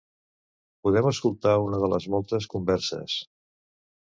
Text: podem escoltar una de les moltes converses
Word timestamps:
podem 0.87 1.09
escoltar 1.09 1.53
una 1.67 1.83
de 1.85 1.91
les 1.93 2.09
moltes 2.15 2.49
converses 2.55 3.21